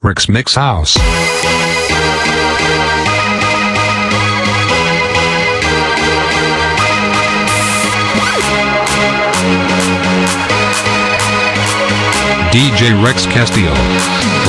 [0.00, 0.96] Rex Mix House.
[12.52, 13.72] DJ Rex Castillo.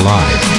[0.04, 0.59] Live.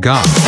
[0.00, 0.39] God.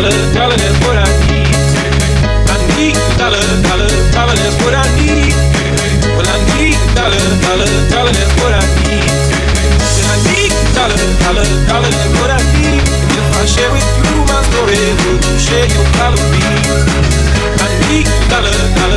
[0.00, 1.52] Dollar, dollar, dollar, what I need.
[2.48, 5.36] I need dollar, dollar, dollar, what I need.
[6.16, 9.12] Well, I need dollar, dollar, dollar, what I need.
[9.92, 12.80] Then I need dollar, dollar, dollar, what I need.
[13.12, 16.80] If I share with you my story, you share your calories?
[17.60, 18.89] I need dollar, dollar, dollar,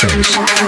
[0.00, 0.67] In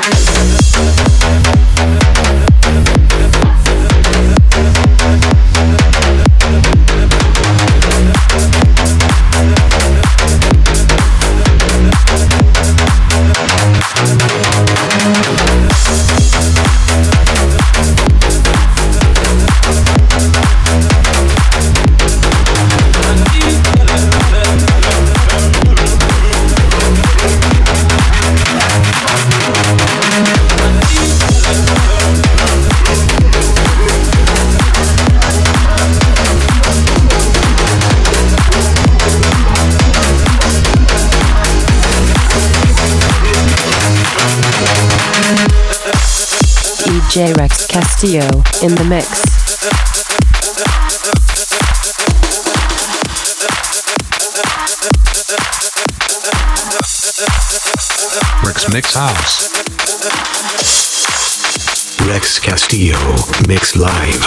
[47.10, 48.22] DJ Rex Castillo
[48.62, 49.08] in the mix.
[58.46, 59.50] Rex Mix House.
[62.06, 63.16] Rex Castillo
[63.48, 64.24] Mix Live.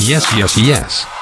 [0.00, 1.21] Yes, yes, yes.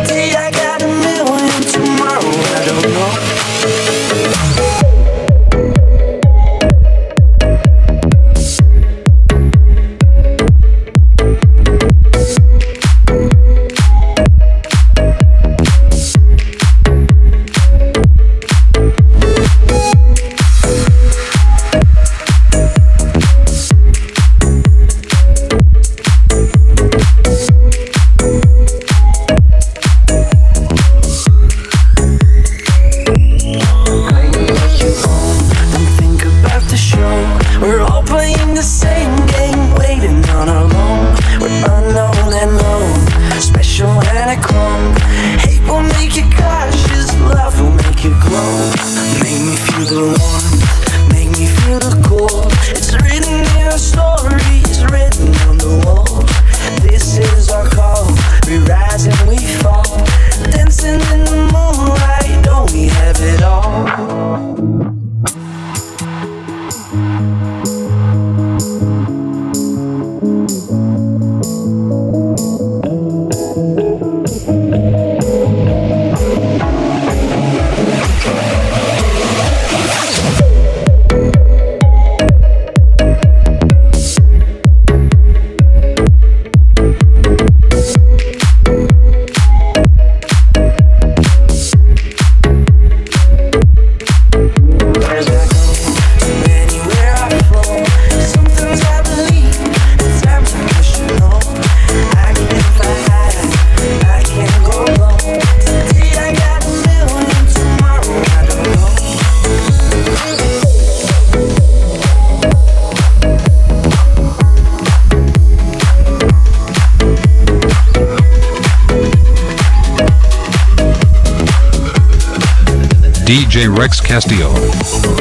[123.67, 124.53] Rex Castillo.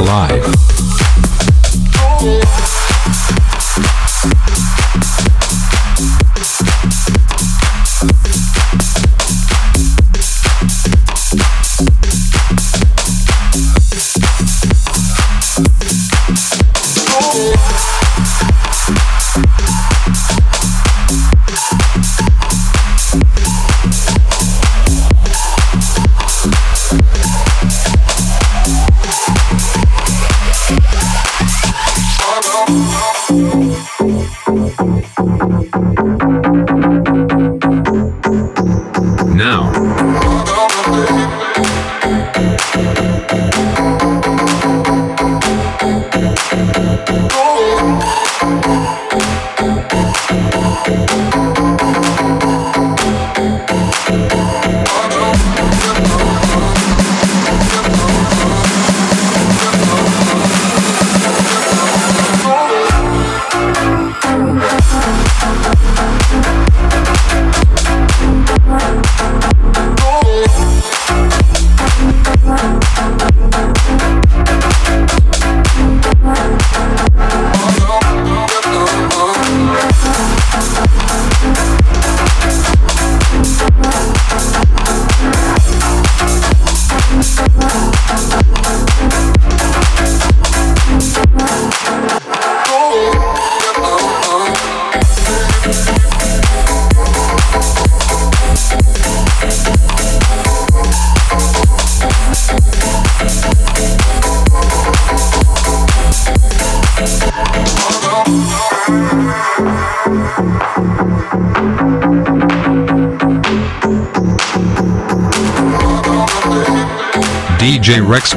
[0.03, 0.70] Live.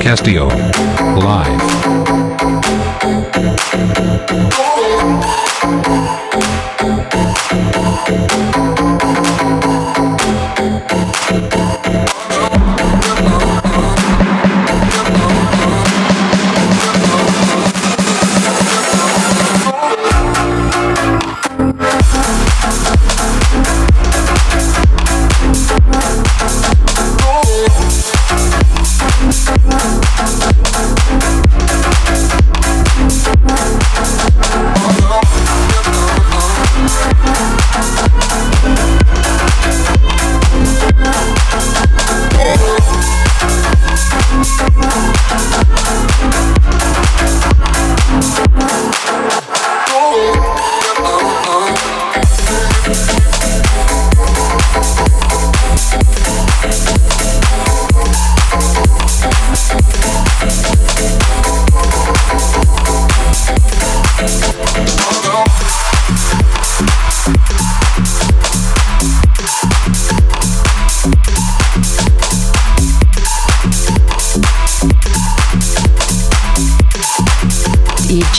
[0.04, 0.63] Castillo.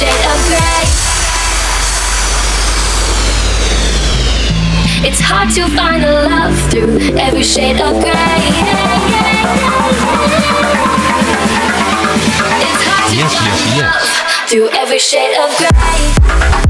[0.00, 0.84] shade of gray.
[5.06, 8.40] It's hard to find the love through every shade of gray.
[12.64, 13.92] It's hard to yes, find yes, yes.
[14.00, 16.69] love through every shade of gray.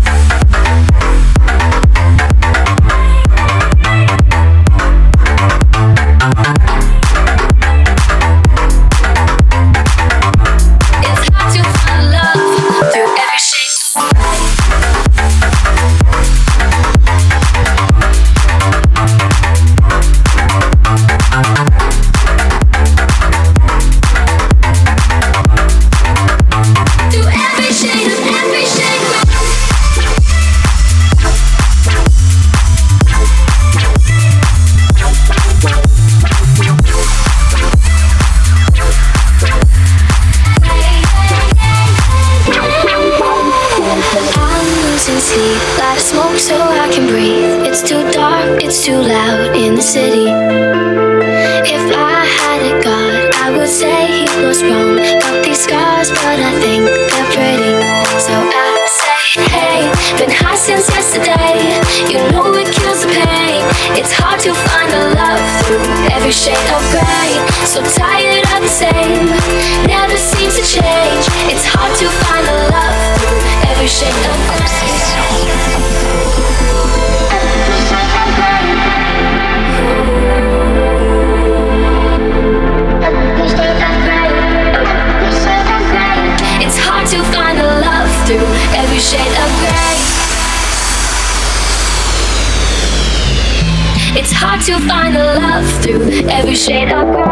[94.70, 97.24] you'll find love through every shade of gray.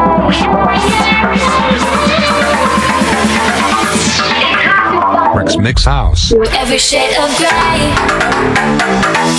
[5.62, 6.32] Mix House.
[6.32, 9.37] Every shade of gray.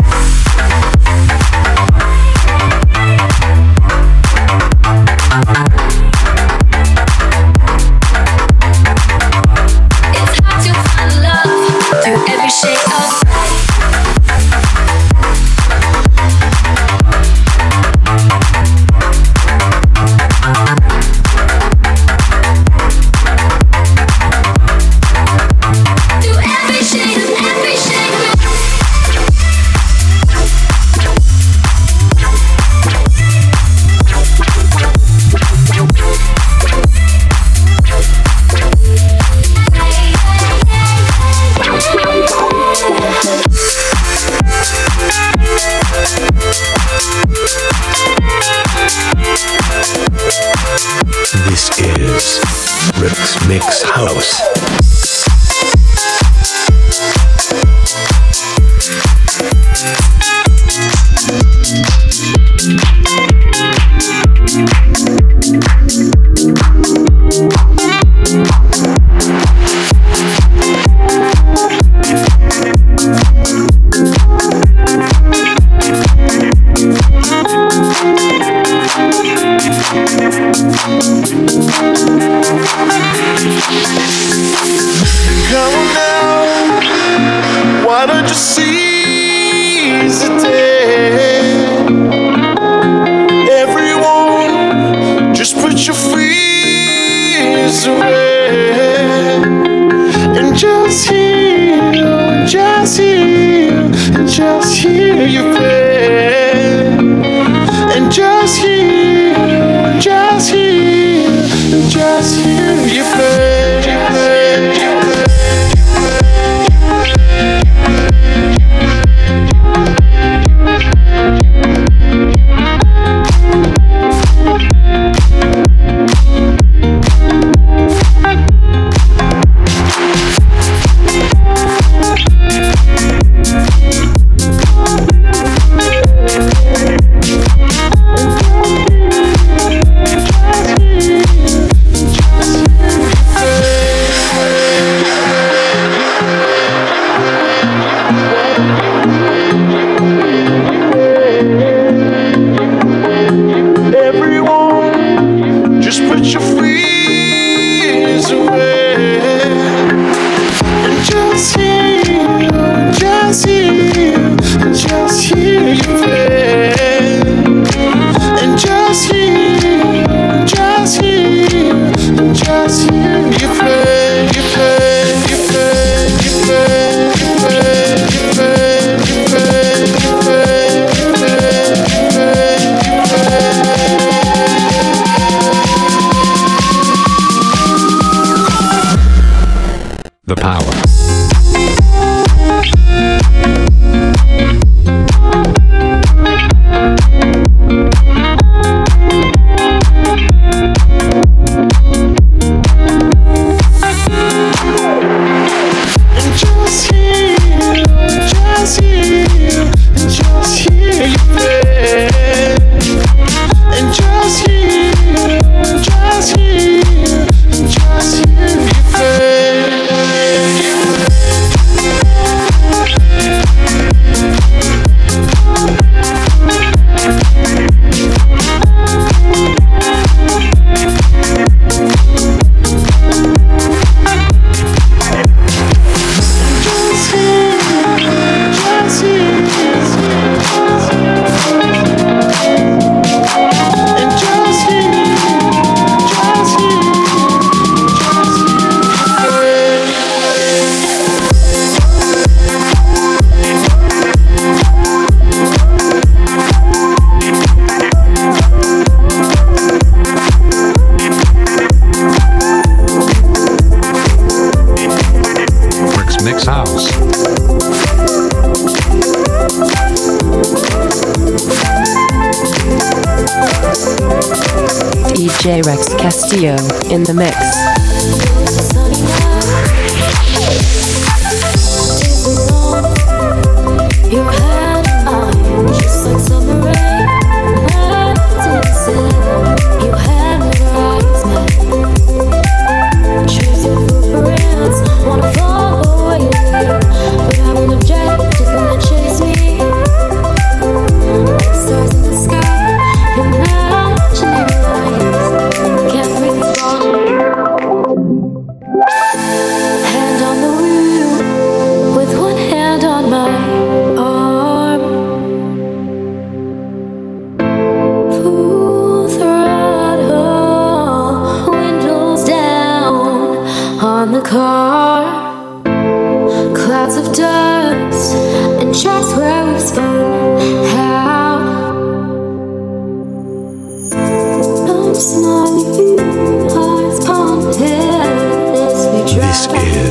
[276.99, 277.58] In the mix.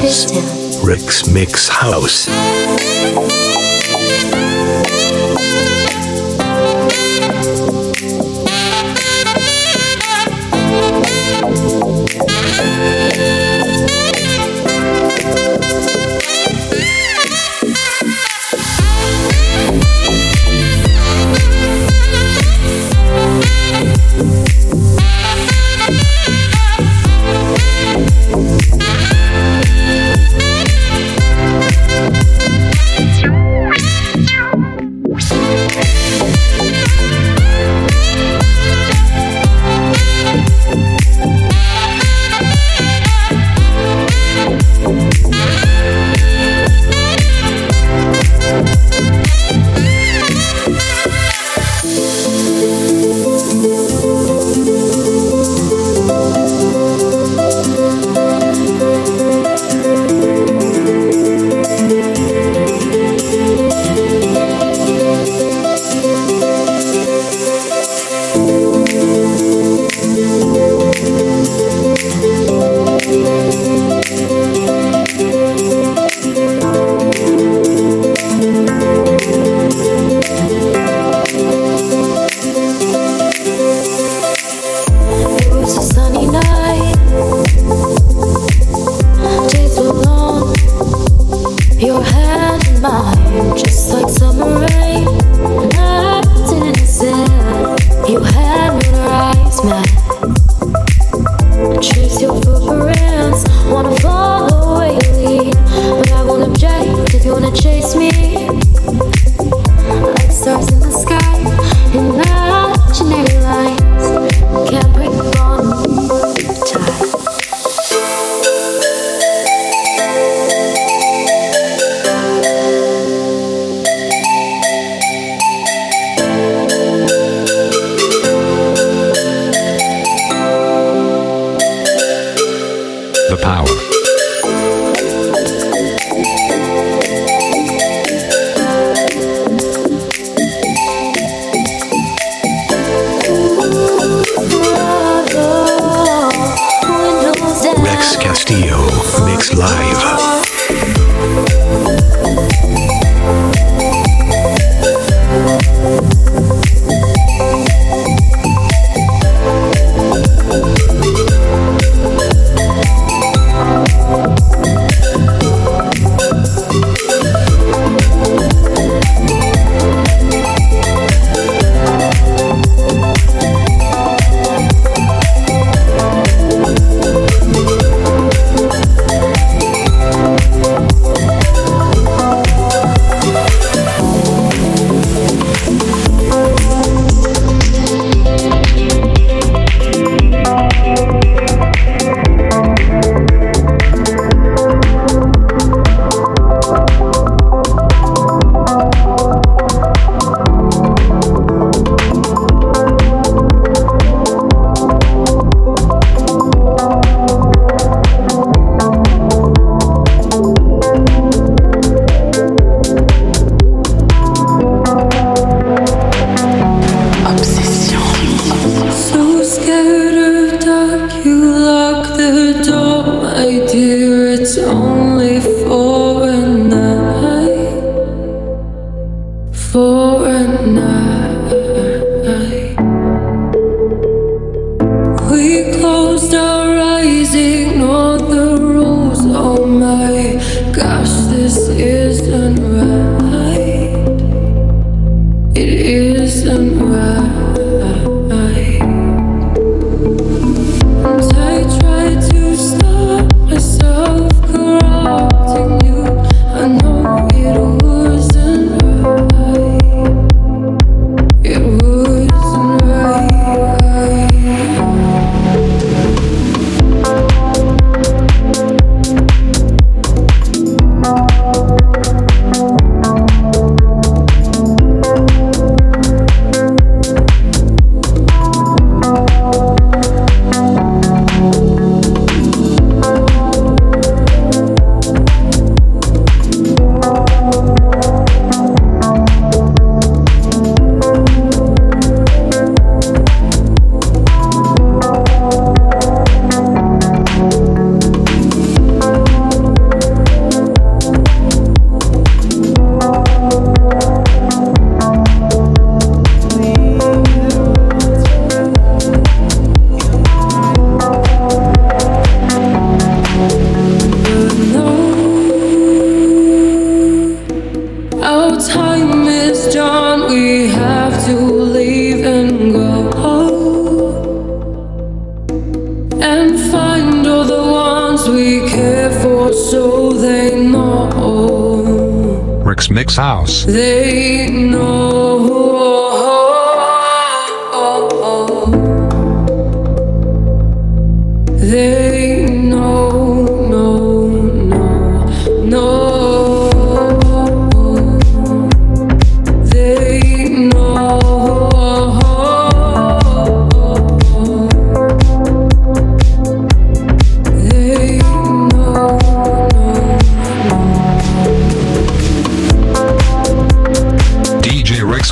[0.09, 2.29] Rex Mix House.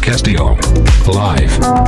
[0.07, 0.57] Castillo.
[1.09, 1.86] Live.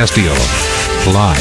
[0.00, 0.32] Castillo.
[1.12, 1.36] Live.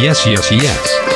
[0.00, 1.15] Yes, yes, yes.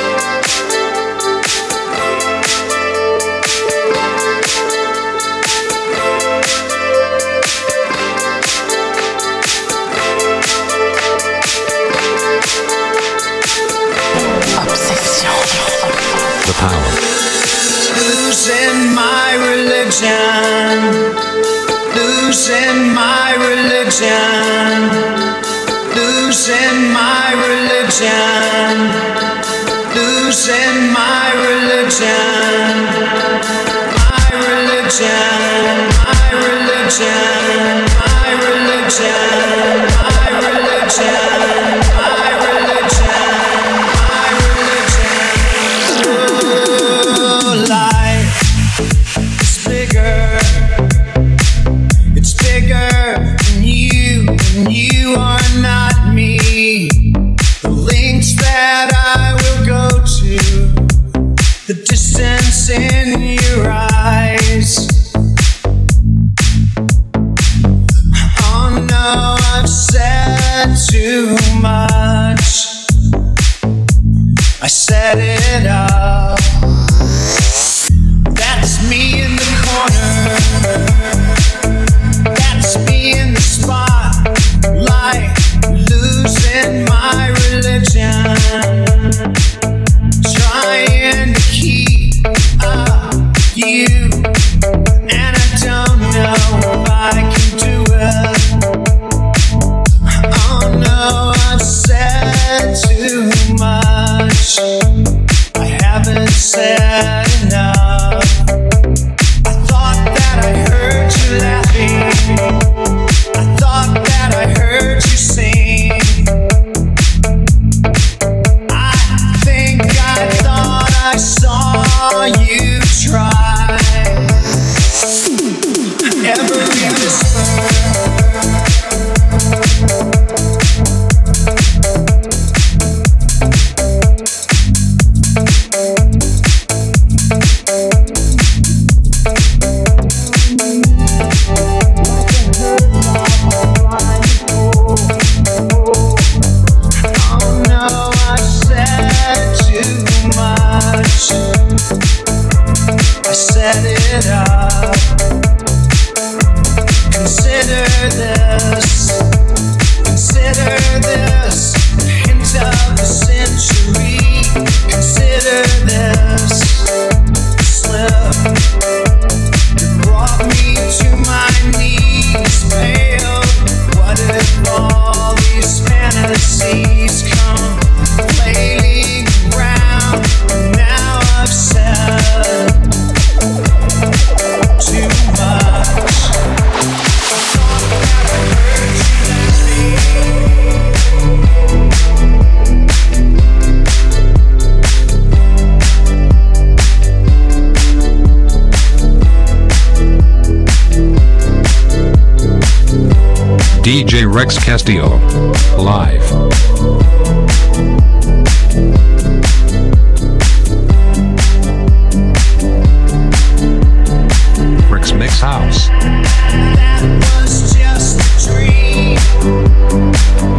[22.61, 24.91] losing my religion,
[25.97, 28.77] losing my religion,
[29.95, 32.85] losing my religion,
[33.97, 39.90] my religion, my religion, my religion.
[74.91, 75.80] set it up.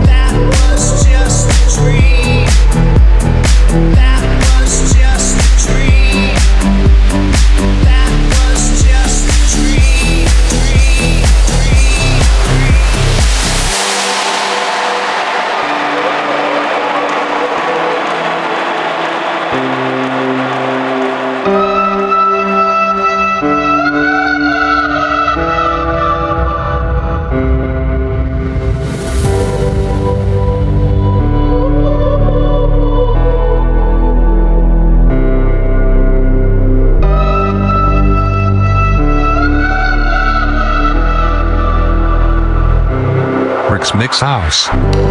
[0.05, 2.47] That was just a dream.
[3.95, 4.10] That
[44.19, 45.10] House.